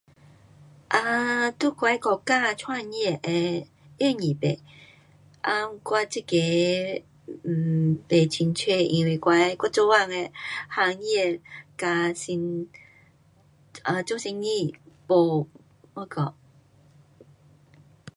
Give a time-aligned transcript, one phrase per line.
[0.87, 3.67] 啊，在我的国家创业会
[3.99, 4.47] 容易不
[5.43, 7.03] ？um 我这个
[7.47, 10.31] um 不清楚，因为我的，我做工的
[10.69, 11.39] 行业
[11.77, 12.67] 跟生
[13.83, 14.73] um 做生意
[15.05, 15.47] 不
[15.93, 16.33] 那个。